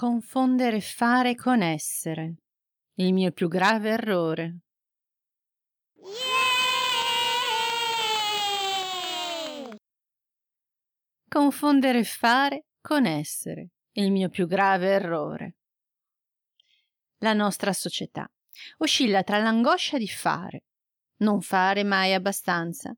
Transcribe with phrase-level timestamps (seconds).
[0.00, 2.36] Confondere fare con essere.
[2.94, 4.60] Il mio più grave errore.
[11.28, 13.72] Confondere fare con essere.
[13.92, 15.56] Il mio più grave errore.
[17.18, 18.26] La nostra società
[18.78, 20.64] oscilla tra l'angoscia di fare,
[21.16, 22.90] non fare mai abbastanza,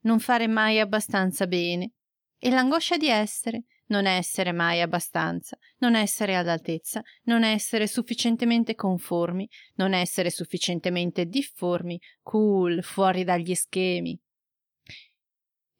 [0.00, 1.92] non fare mai abbastanza bene,
[2.36, 9.48] e l'angoscia di essere, non essere mai abbastanza, non essere all'altezza, non essere sufficientemente conformi,
[9.74, 14.18] non essere sufficientemente difformi, cool, fuori dagli schemi.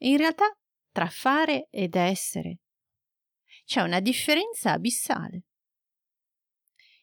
[0.02, 0.46] In realtà,
[0.92, 2.58] tra fare ed essere
[3.64, 5.42] c'è una differenza abissale.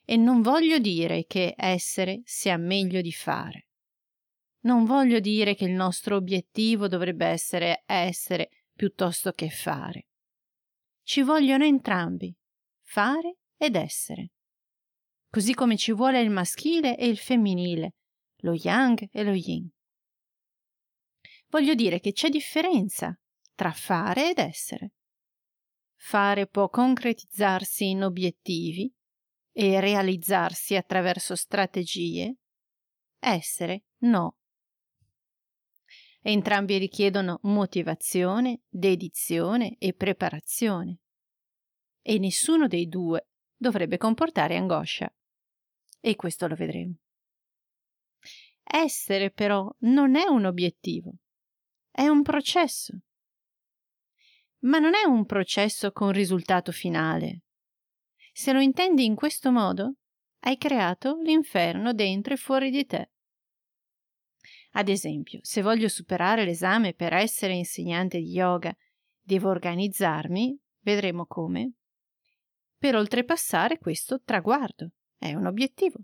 [0.03, 3.67] E non voglio dire che essere sia meglio di fare.
[4.61, 10.07] Non voglio dire che il nostro obiettivo dovrebbe essere essere piuttosto che fare.
[11.07, 12.35] Ci vogliono entrambi,
[12.81, 14.31] fare ed essere.
[15.29, 17.93] Così come ci vuole il maschile e il femminile,
[18.37, 19.69] lo yang e lo yin.
[21.49, 23.15] Voglio dire che c'è differenza
[23.53, 24.93] tra fare ed essere.
[25.95, 28.91] Fare può concretizzarsi in obiettivi
[29.51, 32.37] e realizzarsi attraverso strategie.
[33.19, 34.37] Essere no.
[36.27, 41.01] Entrambi richiedono motivazione, dedizione e preparazione.
[42.01, 45.07] E nessuno dei due dovrebbe comportare angoscia.
[45.99, 46.95] E questo lo vedremo.
[48.63, 51.13] Essere però non è un obiettivo,
[51.91, 52.97] è un processo.
[54.61, 57.43] Ma non è un processo con risultato finale.
[58.33, 59.97] Se lo intendi in questo modo,
[60.39, 63.11] hai creato l'inferno dentro e fuori di te.
[64.77, 68.75] Ad esempio, se voglio superare l'esame per essere insegnante di yoga,
[69.21, 71.75] devo organizzarmi, vedremo come,
[72.77, 74.91] per oltrepassare questo traguardo.
[75.17, 75.99] È un obiettivo.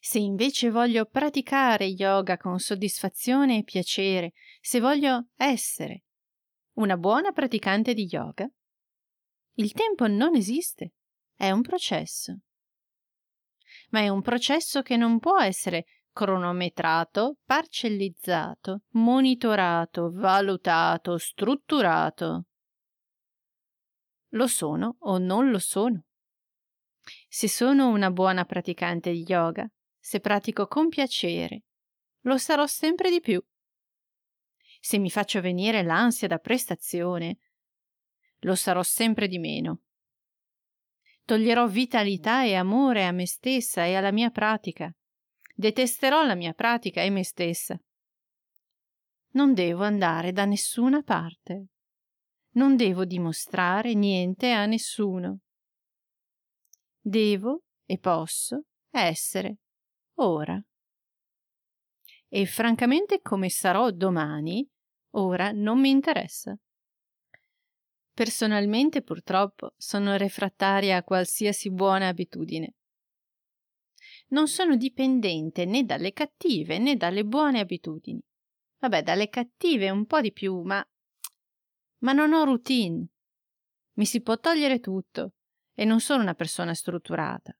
[0.00, 6.04] Se invece voglio praticare yoga con soddisfazione e piacere, se voglio essere
[6.76, 8.50] una buona praticante di yoga,
[9.58, 10.94] il tempo non esiste,
[11.34, 12.38] è un processo.
[13.90, 15.84] Ma è un processo che non può essere
[16.16, 22.46] cronometrato, parcellizzato, monitorato, valutato, strutturato.
[24.28, 26.04] Lo sono o non lo sono.
[27.28, 31.64] Se sono una buona praticante di yoga, se pratico con piacere,
[32.20, 33.44] lo sarò sempre di più.
[34.80, 37.40] Se mi faccio venire l'ansia da prestazione,
[38.38, 39.82] lo sarò sempre di meno.
[41.26, 44.90] Toglierò vitalità e amore a me stessa e alla mia pratica
[45.58, 47.80] Detesterò la mia pratica e me stessa.
[49.32, 51.68] Non devo andare da nessuna parte.
[52.56, 55.38] Non devo dimostrare niente a nessuno.
[57.00, 59.56] Devo e posso essere
[60.16, 60.62] ora.
[62.28, 64.68] E francamente come sarò domani,
[65.12, 66.54] ora non mi interessa.
[68.12, 72.74] Personalmente, purtroppo, sono refrattaria a qualsiasi buona abitudine
[74.28, 78.20] non sono dipendente né dalle cattive né dalle buone abitudini.
[78.78, 80.84] Vabbè, dalle cattive un po' di più, ma.
[81.98, 83.06] ma non ho routine.
[83.94, 85.32] Mi si può togliere tutto
[85.74, 87.56] e non sono una persona strutturata.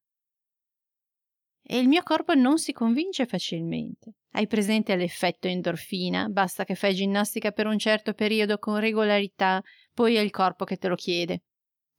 [1.68, 4.12] E il mio corpo non si convince facilmente.
[4.32, 6.28] Hai presente l'effetto endorfina?
[6.28, 9.60] Basta che fai ginnastica per un certo periodo con regolarità,
[9.92, 11.42] poi è il corpo che te lo chiede.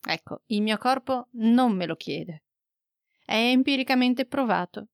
[0.08, 2.44] Ecco, il mio corpo non me lo chiede.
[3.28, 4.88] È empiricamente provato.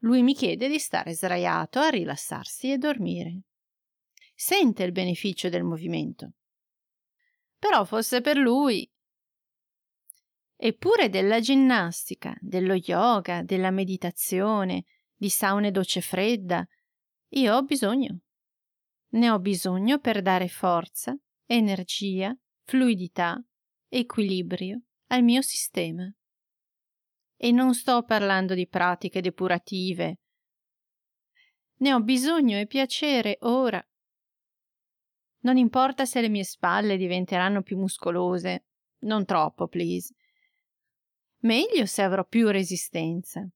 [0.00, 3.42] Lui mi chiede di stare sdraiato a rilassarsi e dormire.
[4.34, 6.32] Sente il beneficio del movimento.
[7.56, 8.90] Però fosse per lui.
[10.56, 16.66] Eppure della ginnastica, dello yoga, della meditazione, di saune docce fredda,
[17.34, 18.22] io ho bisogno.
[19.10, 23.40] Ne ho bisogno per dare forza, energia, fluidità,
[23.88, 26.12] equilibrio al mio sistema.
[27.42, 30.18] E non sto parlando di pratiche depurative.
[31.76, 33.82] Ne ho bisogno e piacere ora.
[35.44, 38.66] Non importa se le mie spalle diventeranno più muscolose.
[39.04, 40.14] Non troppo, please.
[41.38, 43.48] Meglio se avrò più resistenza.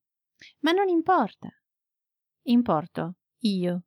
[0.61, 1.51] Ma non importa.
[2.45, 3.83] Importo io.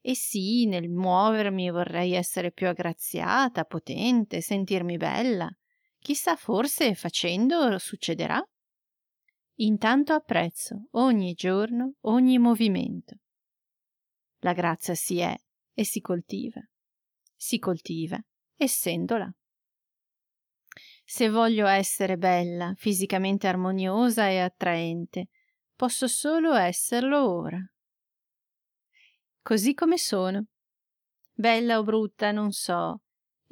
[0.00, 5.48] E sì, nel muovermi vorrei essere più aggraziata, potente, sentirmi bella.
[6.02, 8.44] Chissà, forse facendo succederà?
[9.60, 13.18] Intanto apprezzo ogni giorno, ogni movimento.
[14.40, 15.32] La grazia si è
[15.72, 16.60] e si coltiva.
[17.36, 18.20] Si coltiva
[18.56, 19.32] essendola.
[21.04, 25.28] Se voglio essere bella, fisicamente armoniosa e attraente,
[25.76, 27.60] posso solo esserlo ora.
[29.40, 30.46] Così come sono.
[31.32, 33.02] Bella o brutta, non so,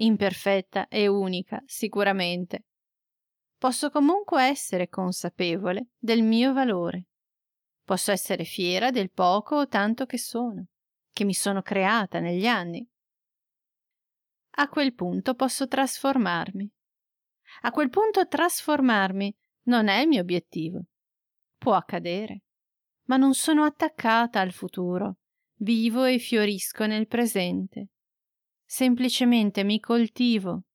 [0.02, 2.64] imperfetta e unica, sicuramente.
[3.56, 7.06] Posso comunque essere consapevole del mio valore.
[7.84, 10.66] Posso essere fiera del poco o tanto che sono,
[11.12, 12.86] che mi sono creata negli anni.
[14.56, 16.70] A quel punto posso trasformarmi.
[17.62, 20.84] A quel punto trasformarmi non è il mio obiettivo.
[21.58, 22.42] Può accadere,
[23.04, 25.16] ma non sono attaccata al futuro,
[25.56, 27.88] vivo e fiorisco nel presente.
[28.72, 30.66] Semplicemente mi coltivo,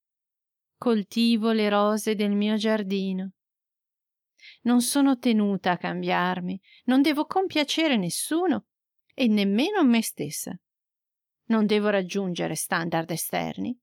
[0.78, 3.32] coltivo le rose del mio giardino.
[4.64, 8.66] Non sono tenuta a cambiarmi, non devo compiacere nessuno
[9.14, 10.54] e nemmeno me stessa.
[11.46, 13.80] Non devo raggiungere standard esterni.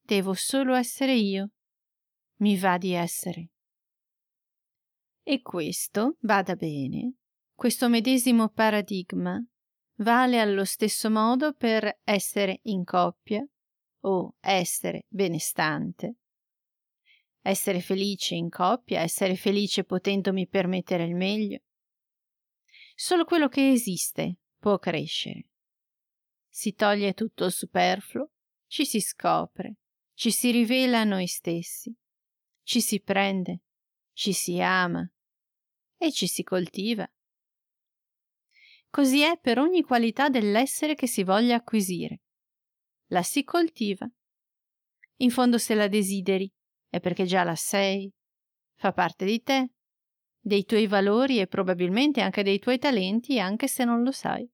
[0.00, 1.50] Devo solo essere io.
[2.36, 3.48] Mi va di essere.
[5.24, 7.14] E questo, bada bene,
[7.52, 9.44] questo medesimo paradigma
[9.96, 13.46] vale allo stesso modo per essere in coppia
[14.00, 16.16] o essere benestante.
[17.40, 21.60] Essere felice in coppia, essere felice potendomi permettere il meglio.
[22.94, 25.48] Solo quello che esiste può crescere.
[26.48, 28.30] Si toglie tutto il superfluo,
[28.66, 29.76] ci si scopre,
[30.14, 31.94] ci si rivela a noi stessi,
[32.62, 33.62] ci si prende,
[34.12, 35.06] ci si ama,
[35.96, 37.08] e ci si coltiva.
[38.94, 42.20] Così è per ogni qualità dell'essere che si voglia acquisire.
[43.06, 44.08] La si coltiva.
[45.16, 46.48] In fondo se la desideri
[46.88, 48.08] è perché già la sei,
[48.76, 49.72] fa parte di te,
[50.38, 54.48] dei tuoi valori e probabilmente anche dei tuoi talenti anche se non lo sai.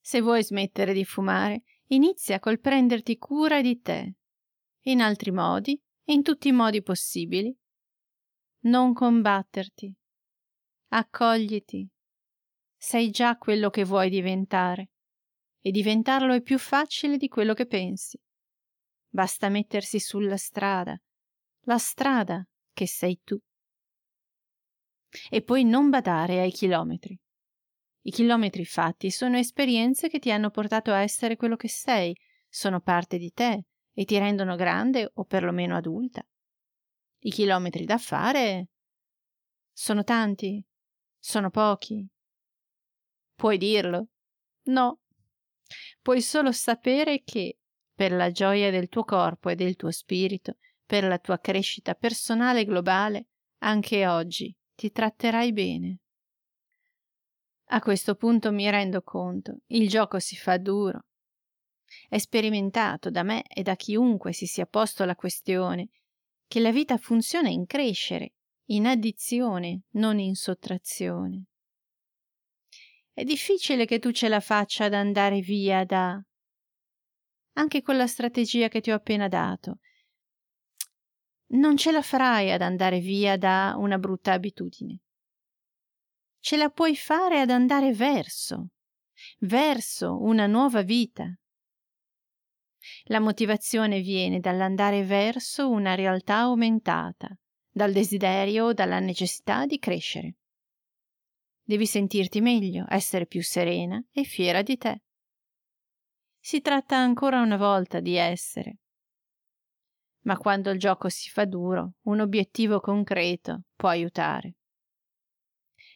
[0.00, 4.14] Se vuoi smettere di fumare, inizia col prenderti cura di te,
[4.84, 7.54] in altri modi, in tutti i modi possibili,
[8.60, 9.94] non combatterti.
[10.88, 11.91] Accogliti.
[12.84, 14.90] Sei già quello che vuoi diventare
[15.60, 18.18] e diventarlo è più facile di quello che pensi.
[19.08, 21.00] Basta mettersi sulla strada,
[21.66, 23.38] la strada che sei tu.
[25.30, 27.16] E poi non badare ai chilometri.
[28.00, 32.12] I chilometri fatti sono esperienze che ti hanno portato a essere quello che sei,
[32.48, 33.62] sono parte di te
[33.92, 36.26] e ti rendono grande o perlomeno adulta.
[37.20, 38.70] I chilometri da fare
[39.72, 40.60] sono tanti,
[41.20, 42.10] sono pochi.
[43.42, 44.06] Puoi dirlo?
[44.66, 45.00] No.
[46.00, 47.58] Puoi solo sapere che,
[47.92, 52.64] per la gioia del tuo corpo e del tuo spirito, per la tua crescita personale
[52.64, 53.30] globale,
[53.64, 55.98] anche oggi ti tratterai bene.
[57.70, 61.06] A questo punto mi rendo conto, il gioco si fa duro.
[62.08, 65.88] È sperimentato da me e da chiunque si sia posto la questione
[66.46, 68.34] che la vita funziona in crescere,
[68.66, 71.46] in addizione, non in sottrazione.
[73.12, 76.20] È difficile che tu ce la faccia ad andare via da...
[77.54, 79.78] anche con la strategia che ti ho appena dato.
[81.52, 85.00] Non ce la farai ad andare via da una brutta abitudine.
[86.40, 88.70] Ce la puoi fare ad andare verso,
[89.40, 91.36] verso una nuova vita,
[93.04, 97.28] la motivazione viene dall'andare verso una realtà aumentata,
[97.70, 100.36] dal desiderio o dalla necessità di crescere.
[101.64, 105.02] Devi sentirti meglio, essere più serena e fiera di te.
[106.38, 108.78] Si tratta ancora una volta di essere.
[110.22, 114.56] Ma quando il gioco si fa duro, un obiettivo concreto può aiutare.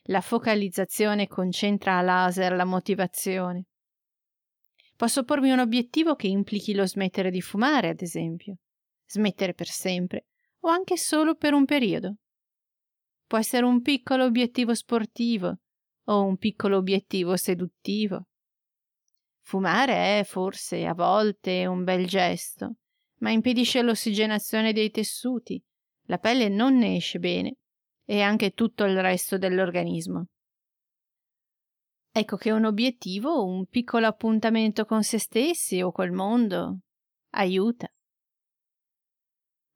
[0.04, 3.64] La focalizzazione concentra a laser la motivazione.
[4.94, 8.58] Posso pormi un obiettivo che implichi lo smettere di fumare, ad esempio,
[9.04, 10.26] smettere per sempre,
[10.60, 12.16] o anche solo per un periodo.
[13.26, 15.58] Può essere un piccolo obiettivo sportivo
[16.04, 18.28] o un piccolo obiettivo seduttivo.
[19.40, 22.76] Fumare è forse a volte un bel gesto,
[23.18, 25.60] ma impedisce l'ossigenazione dei tessuti,
[26.06, 27.56] la pelle non ne esce bene
[28.04, 30.26] e anche tutto il resto dell'organismo.
[32.12, 36.78] Ecco che un obiettivo, un piccolo appuntamento con se stessi o col mondo,
[37.30, 37.88] aiuta.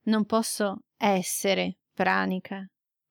[0.05, 2.65] Non posso essere pranica,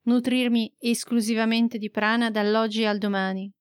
[0.10, 3.52] nutrirmi esclusivamente di prana dall'oggi al domani.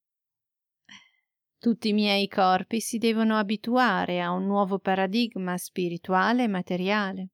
[1.59, 7.31] Tutti i miei corpi si devono abituare a un nuovo paradigma spirituale e materiale.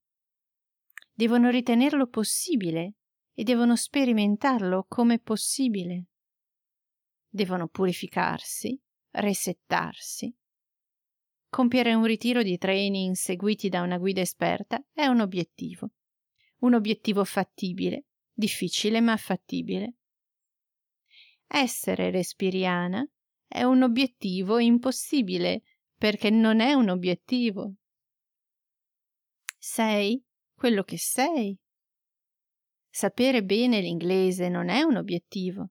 [1.12, 2.94] Devono ritenerlo possibile
[3.34, 6.06] e devono sperimentarlo come possibile
[7.34, 8.80] devono purificarsi,
[9.10, 10.32] resettarsi.
[11.48, 15.90] Compiere un ritiro di training seguiti da una guida esperta è un obiettivo,
[16.60, 19.94] un obiettivo fattibile, difficile ma fattibile.
[21.46, 23.06] Essere respiriana
[23.46, 25.62] è un obiettivo impossibile
[25.96, 27.74] perché non è un obiettivo.
[29.56, 30.22] Sei
[30.52, 31.56] quello che sei.
[32.90, 35.70] Sapere bene l'inglese non è un obiettivo.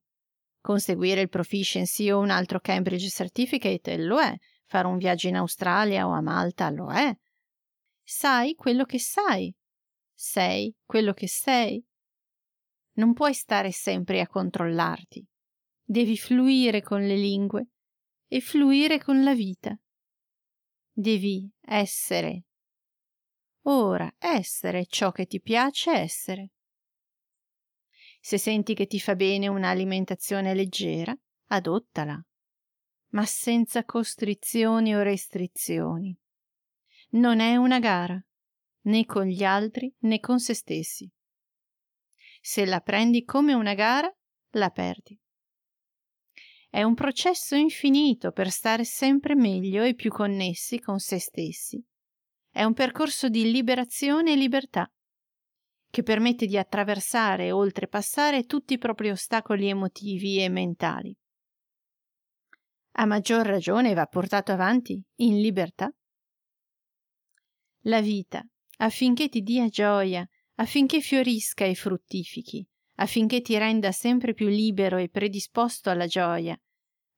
[0.59, 4.33] Conseguire il proficiency o un altro Cambridge Certificate lo è.
[4.65, 7.15] Fare un viaggio in Australia o a Malta lo è.
[8.01, 9.53] Sai quello che sai.
[10.13, 11.85] Sei quello che sei.
[12.95, 15.25] Non puoi stare sempre a controllarti.
[15.83, 17.67] Devi fluire con le lingue
[18.27, 19.77] e fluire con la vita.
[20.91, 22.45] Devi essere.
[23.63, 26.51] Ora essere ciò che ti piace essere.
[28.19, 32.23] Se senti che ti fa bene un'alimentazione leggera, adottala,
[33.09, 36.15] ma senza costrizioni o restrizioni.
[37.11, 38.23] Non è una gara,
[38.83, 41.11] né con gli altri né con se stessi.
[42.45, 44.13] Se la prendi come una gara,
[44.55, 45.17] la perdi.
[46.69, 51.81] È un processo infinito per stare sempre meglio e più connessi con se stessi.
[52.49, 54.91] È un percorso di liberazione e libertà
[55.89, 61.15] che permette di attraversare e oltrepassare tutti i propri ostacoli emotivi e mentali.
[62.95, 65.89] A maggior ragione va portato avanti in libertà.
[67.83, 68.45] La vita,
[68.79, 75.09] affinché ti dia gioia, affinché fiorisca e fruttifichi, affinché ti renda sempre più libero e
[75.09, 76.59] predisposto alla gioia,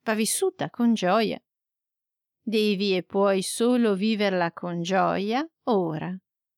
[0.03, 1.39] va vissuta con gioia.
[2.41, 6.15] Devi e puoi solo viverla con gioia ora.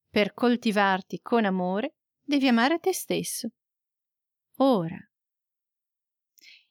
[0.09, 3.49] Per coltivarti con amore devi amare te stesso.
[4.57, 4.97] Ora.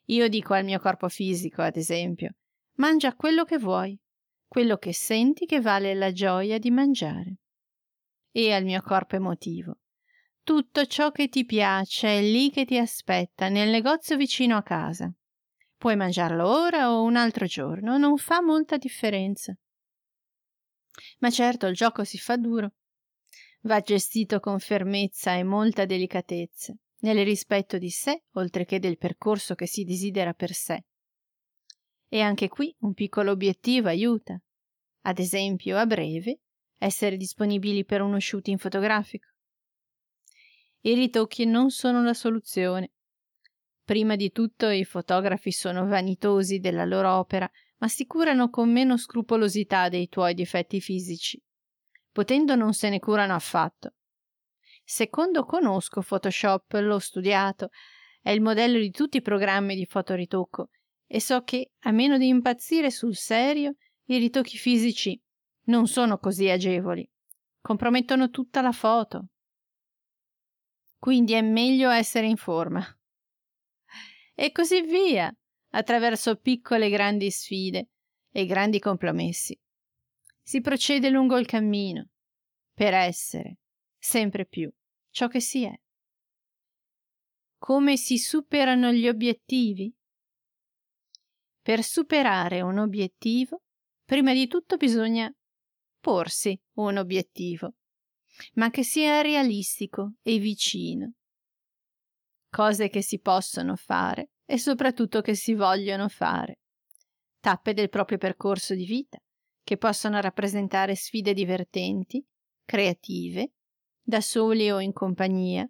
[0.09, 2.37] Io dico al mio corpo fisico, ad esempio,
[2.75, 3.99] mangia quello che vuoi,
[4.47, 7.39] quello che senti che vale la gioia di mangiare.
[8.31, 9.79] E al mio corpo emotivo,
[10.47, 15.13] tutto ciò che ti piace è lì che ti aspetta, nel negozio vicino a casa.
[15.77, 19.53] Puoi mangiarlo ora o un altro giorno, non fa molta differenza.
[21.19, 22.71] Ma certo il gioco si fa duro
[23.63, 29.57] va gestito con fermezza e molta delicatezza, nel rispetto di sé oltre che del percorso
[29.57, 30.85] che si desidera per sé.
[32.09, 34.41] E anche qui un piccolo obiettivo aiuta.
[35.03, 36.43] Ad esempio, a breve,
[36.79, 39.27] essere disponibili per uno shooting fotografico.
[40.81, 42.93] I ritocchi non sono la soluzione.
[43.85, 48.97] Prima di tutto i fotografi sono vanitosi della loro opera, ma si curano con meno
[48.97, 51.41] scrupolosità dei tuoi difetti fisici
[52.17, 53.93] potendo non se ne curano affatto.
[54.83, 57.69] Secondo conosco Photoshop, l'ho studiato,
[58.23, 60.71] è il modello di tutti i programmi di fotoritocco
[61.07, 63.75] e so che, a meno di impazzire sul serio,
[64.07, 65.21] i ritocchi fisici
[65.65, 67.07] non sono così agevoli,
[67.61, 69.27] compromettono tutta la foto.
[71.07, 72.85] Quindi è meglio essere in forma.
[74.35, 75.33] E così via,
[75.71, 77.91] attraverso piccole e grandi sfide
[78.29, 79.57] e grandi compromessi
[80.43, 82.09] si procede lungo il cammino
[82.75, 83.59] per essere
[83.97, 84.69] sempre più
[85.11, 85.81] ciò che si è.
[87.57, 89.95] Come si superano gli obiettivi?
[91.63, 93.63] Per superare un obiettivo,
[94.05, 95.33] prima di tutto bisogna
[96.01, 97.77] porsi un obiettivo,
[98.55, 101.13] ma che sia realistico e vicino.
[102.49, 106.61] Cose che si possono fare e soprattutto che si vogliono fare.
[107.41, 109.19] Tappe del proprio percorso di vita
[109.63, 112.25] che possono rappresentare sfide divertenti,
[112.65, 113.53] creative,
[114.01, 115.69] da soli o in compagnia,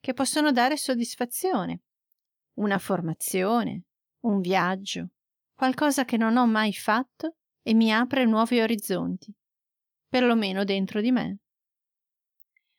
[0.00, 1.82] che possono dare soddisfazione,
[2.54, 3.84] una formazione,
[4.20, 5.10] un viaggio,
[5.54, 9.30] qualcosa che non ho mai fatto e mi apre nuovi orizzonti,
[10.08, 11.38] perlomeno dentro di me.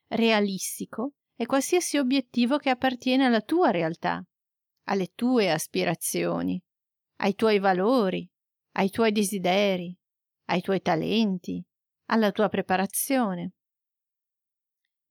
[0.07, 4.23] Realistico è qualsiasi obiettivo che appartiene alla tua realtà,
[4.87, 6.61] alle tue aspirazioni,
[7.17, 8.29] ai tuoi valori,
[8.73, 9.95] ai tuoi desideri,
[10.45, 11.63] ai tuoi talenti,
[12.05, 13.53] alla tua preparazione.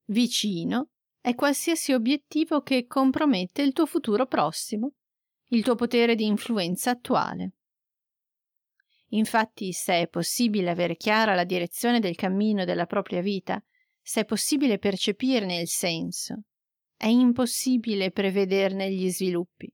[0.07, 4.93] Vicino è qualsiasi obiettivo che compromette il tuo futuro prossimo,
[5.49, 7.53] il tuo potere di influenza attuale.
[9.09, 13.63] Infatti, se è possibile avere chiara la direzione del cammino della propria vita,
[14.07, 16.43] se è possibile percepirne il senso,
[16.95, 19.73] è impossibile prevederne gli sviluppi.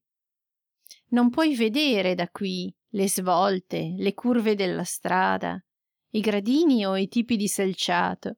[1.08, 5.60] Non puoi vedere da qui le svolte, le curve della strada,
[6.10, 8.36] i gradini o i tipi di selciato,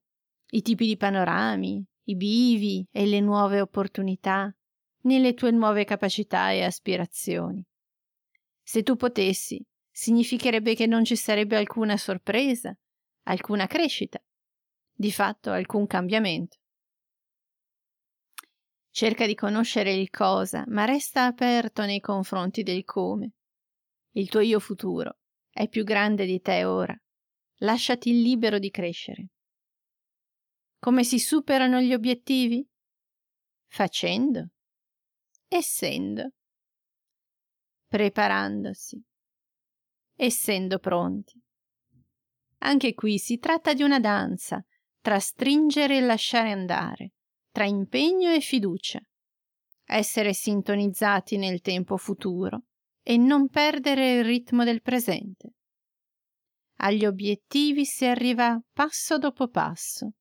[0.53, 4.55] i tipi di panorami, i bivi e le nuove opportunità,
[5.03, 7.63] nelle tue nuove capacità e aspirazioni.
[8.63, 12.75] Se tu potessi, significherebbe che non ci sarebbe alcuna sorpresa,
[13.25, 14.23] alcuna crescita,
[14.93, 16.59] di fatto alcun cambiamento.
[18.91, 23.33] Cerca di conoscere il cosa, ma resta aperto nei confronti del come.
[24.11, 25.17] Il tuo io futuro
[25.51, 26.95] è più grande di te ora.
[27.61, 29.29] Lasciati libero di crescere.
[30.79, 32.67] Come si superano gli obiettivi?
[33.67, 34.51] Facendo,
[35.49, 36.33] essendo,
[37.87, 39.03] preparandosi,
[40.17, 41.41] essendo pronti.
[42.59, 44.63] Anche qui si tratta di una danza
[45.03, 47.13] tra stringere e lasciare andare,
[47.51, 49.01] tra impegno e fiducia,
[49.85, 52.67] essere sintonizzati nel tempo futuro
[53.03, 55.55] e non perdere il ritmo del presente.
[56.77, 60.13] Agli obiettivi si arriva passo dopo passo,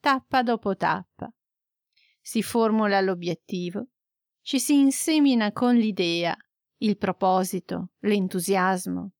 [0.00, 1.30] tappa dopo tappa.
[2.20, 3.88] Si formula l'obiettivo,
[4.40, 6.34] ci si insemina con l'idea,
[6.78, 9.12] il proposito, l'entusiasmo.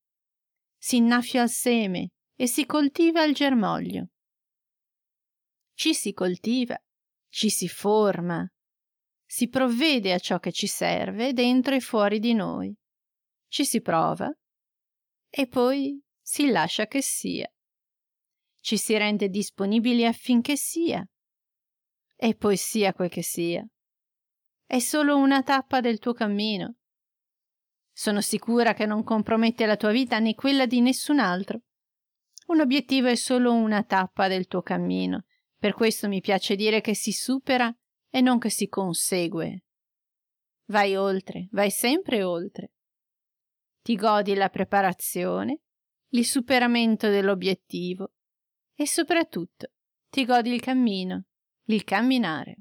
[0.78, 4.08] Si innaffia il seme e si coltiva il germoglio.
[5.74, 6.78] Ci si coltiva
[7.34, 8.48] ci si forma,
[9.26, 12.72] si provvede a ciò che ci serve dentro e fuori di noi,
[13.48, 14.32] ci si prova
[15.28, 17.52] e poi si lascia che sia.
[18.60, 21.04] Ci si rende disponibili affinché sia
[22.14, 23.66] e poi sia quel che sia.
[24.64, 26.76] È solo una tappa del tuo cammino.
[27.90, 31.62] Sono sicura che non compromette la tua vita né quella di nessun altro.
[32.46, 35.24] Un obiettivo è solo una tappa del tuo cammino
[35.64, 37.74] per questo mi piace dire che si supera
[38.10, 39.64] e non che si consegue.
[40.66, 42.72] Vai oltre, vai sempre oltre.
[43.80, 45.62] Ti godi la preparazione,
[46.08, 48.12] il superamento dell'obiettivo
[48.74, 49.70] e soprattutto
[50.10, 51.28] ti godi il cammino,
[51.68, 52.56] il camminare.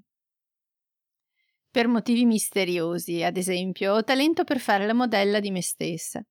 [1.69, 6.25] Per motivi misteriosi, ad esempio, ho talento per fare la modella di me stessa.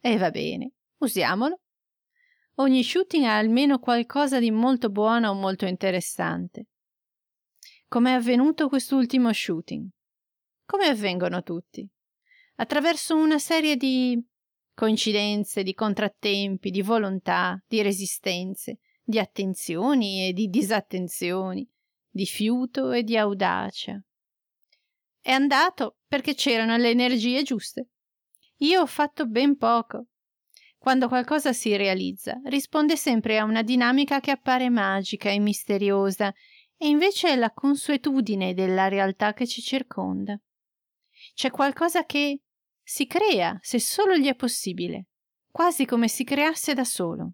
[0.00, 1.60] E va bene, usiamolo
[2.58, 6.68] Ogni shooting ha almeno qualcosa di molto buono o molto interessante.
[7.86, 9.86] Come è avvenuto quest'ultimo shooting?
[10.64, 11.86] Come avvengono tutti?
[12.56, 14.18] Attraverso una serie di
[14.72, 21.68] coincidenze, di contrattempi, di volontà, di resistenze, di attenzioni e di disattenzioni,
[22.08, 24.02] di fiuto e di audacia.
[25.20, 27.90] È andato perché c'erano le energie giuste.
[28.60, 30.06] Io ho fatto ben poco,
[30.86, 36.32] quando qualcosa si realizza, risponde sempre a una dinamica che appare magica e misteriosa,
[36.76, 40.40] e invece è la consuetudine della realtà che ci circonda.
[41.34, 42.42] C'è qualcosa che
[42.84, 45.08] si crea se solo gli è possibile,
[45.50, 47.32] quasi come si creasse da solo.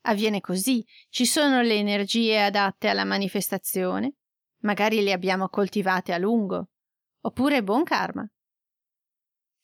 [0.00, 4.14] Avviene così, ci sono le energie adatte alla manifestazione,
[4.62, 6.70] magari le abbiamo coltivate a lungo,
[7.20, 8.28] oppure buon karma.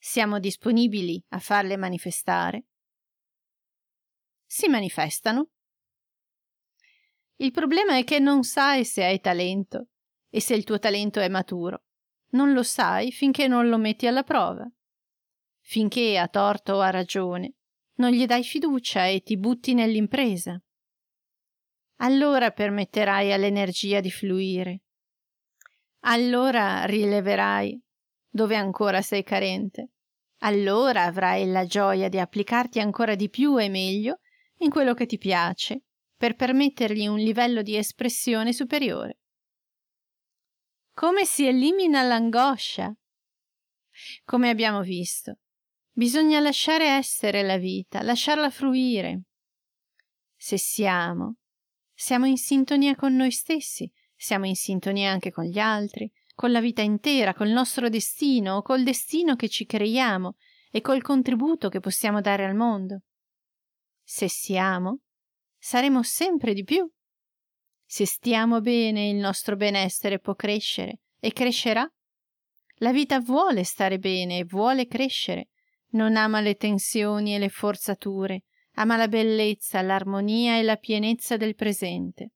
[0.00, 2.66] Siamo disponibili a farle manifestare?
[4.46, 5.50] Si manifestano.
[7.36, 9.88] Il problema è che non sai se hai talento
[10.30, 11.82] e se il tuo talento è maturo.
[12.30, 14.70] Non lo sai finché non lo metti alla prova.
[15.60, 17.54] Finché, a torto o a ragione,
[17.94, 20.60] non gli dai fiducia e ti butti nell'impresa.
[21.96, 24.82] Allora permetterai all'energia di fluire.
[26.00, 27.82] Allora rileverai
[28.28, 29.90] dove ancora sei carente.
[30.42, 34.20] Allora avrai la gioia di applicarti ancora di più e meglio
[34.58, 35.82] in quello che ti piace,
[36.16, 39.18] per permettergli un livello di espressione superiore.
[40.92, 42.92] Come si elimina l'angoscia?
[44.24, 45.38] Come abbiamo visto,
[45.92, 49.22] bisogna lasciare essere la vita, lasciarla fruire.
[50.36, 51.36] Se siamo,
[51.92, 56.60] siamo in sintonia con noi stessi, siamo in sintonia anche con gli altri, con la
[56.60, 60.36] vita intera, col nostro destino, col destino che ci creiamo
[60.70, 63.02] e col contributo che possiamo dare al mondo.
[64.04, 65.00] Se siamo,
[65.58, 66.88] saremo sempre di più.
[67.84, 71.84] Se stiamo bene, il nostro benessere può crescere e crescerà.
[72.76, 75.48] La vita vuole stare bene e vuole crescere.
[75.94, 81.56] Non ama le tensioni e le forzature, ama la bellezza, l'armonia e la pienezza del
[81.56, 82.30] presente.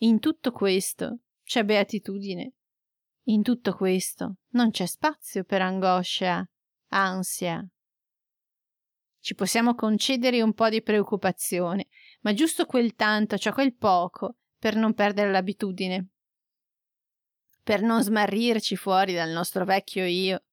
[0.00, 2.55] In tutto questo c'è beatitudine
[3.28, 6.48] in tutto questo non c'è spazio per angoscia,
[6.88, 7.66] ansia.
[9.20, 11.88] Ci possiamo concedere un po' di preoccupazione,
[12.20, 16.08] ma giusto quel tanto, cioè quel poco, per non perdere l'abitudine,
[17.62, 20.44] per non smarrirci fuori dal nostro vecchio io.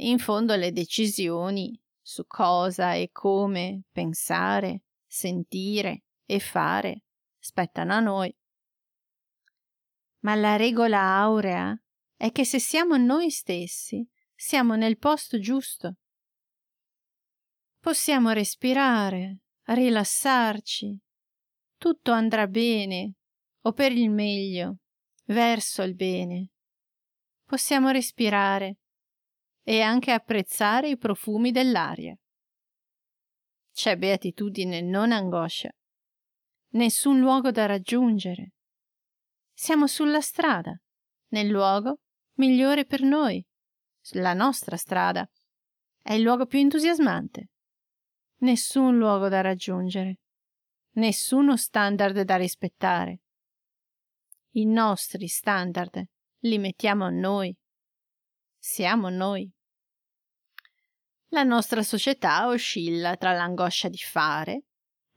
[0.00, 7.04] In fondo le decisioni su cosa e come pensare, sentire e fare
[7.38, 8.36] spettano a noi.
[10.22, 11.76] Ma la regola aurea
[12.16, 15.96] è che se siamo noi stessi, siamo nel posto giusto.
[17.78, 20.98] Possiamo respirare, rilassarci.
[21.76, 23.14] Tutto andrà bene
[23.62, 24.78] o per il meglio.
[25.26, 26.48] verso il bene.
[27.44, 28.78] Possiamo respirare
[29.62, 32.16] e anche apprezzare i profumi dell'aria.
[33.72, 35.70] C'è beatitudine, non angoscia.
[36.70, 38.52] Nessun luogo da raggiungere.
[39.62, 40.76] Siamo sulla strada,
[41.28, 42.00] nel luogo
[42.38, 43.46] migliore per noi,
[44.14, 45.24] la nostra strada.
[46.02, 47.50] È il luogo più entusiasmante.
[48.38, 50.18] Nessun luogo da raggiungere,
[50.94, 53.20] nessuno standard da rispettare.
[54.54, 56.02] I nostri standard
[56.38, 57.56] li mettiamo noi.
[58.58, 59.48] Siamo noi.
[61.28, 64.64] La nostra società oscilla tra l'angoscia di fare,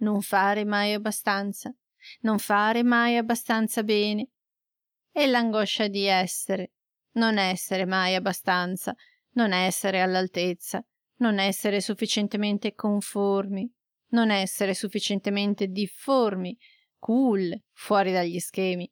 [0.01, 1.73] non fare mai abbastanza,
[2.19, 4.29] non fare mai abbastanza bene,
[5.17, 6.73] e l'angoscia di essere,
[7.13, 8.93] non essere mai abbastanza,
[9.35, 10.85] non essere all'altezza,
[11.19, 13.71] non essere sufficientemente conformi,
[14.07, 16.57] non essere sufficientemente difformi,
[16.99, 18.91] cool, fuori dagli schemi.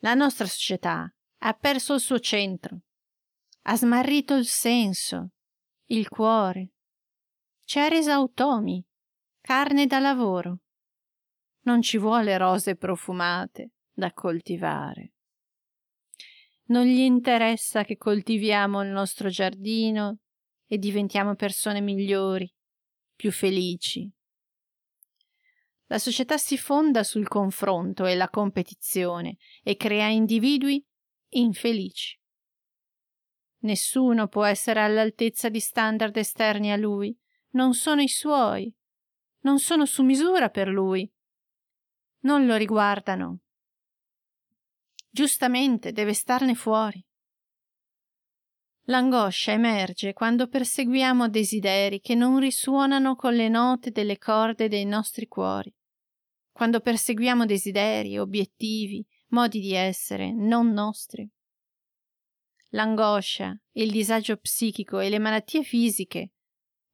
[0.00, 2.80] La nostra società ha perso il suo centro,
[3.62, 5.30] ha smarrito il senso,
[5.86, 6.72] il cuore.
[7.64, 8.84] Ci ha resa automi,
[9.40, 10.58] carne da lavoro.
[11.60, 15.12] Non ci vuole rose profumate da coltivare.
[16.66, 20.18] Non gli interessa che coltiviamo il nostro giardino
[20.66, 22.52] e diventiamo persone migliori,
[23.14, 24.10] più felici.
[25.86, 30.84] La società si fonda sul confronto e la competizione e crea individui
[31.34, 32.18] infelici.
[33.58, 37.16] Nessuno può essere all'altezza di standard esterni a lui,
[37.50, 38.74] non sono i suoi,
[39.40, 41.10] non sono su misura per lui,
[42.20, 43.43] non lo riguardano.
[45.14, 47.00] Giustamente deve starne fuori.
[48.86, 55.28] L'angoscia emerge quando perseguiamo desideri che non risuonano con le note delle corde dei nostri
[55.28, 55.72] cuori,
[56.50, 61.30] quando perseguiamo desideri, obiettivi, modi di essere non nostri.
[62.70, 66.32] L'angoscia, il disagio psichico e le malattie fisiche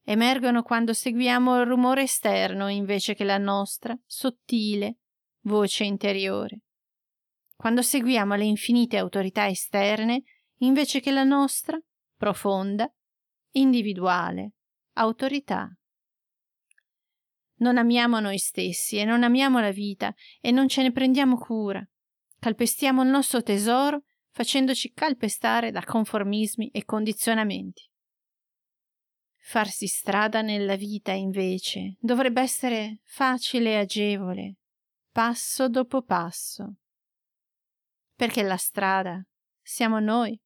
[0.05, 4.99] emergono quando seguiamo il rumore esterno invece che la nostra sottile
[5.45, 6.65] voce interiore,
[7.61, 10.23] quando seguiamo le infinite autorità esterne
[10.61, 11.79] invece che la nostra
[12.17, 12.91] profonda,
[13.51, 14.53] individuale
[14.95, 15.69] autorità.
[17.57, 21.87] Non amiamo noi stessi e non amiamo la vita e non ce ne prendiamo cura.
[22.39, 27.87] Calpestiamo il nostro tesoro facendoci calpestare da conformismi e condizionamenti.
[29.37, 34.57] Farsi strada nella vita, invece, dovrebbe essere facile e agevole,
[35.13, 36.77] passo dopo passo.
[38.21, 39.25] Perché la strada
[39.63, 40.39] siamo noi.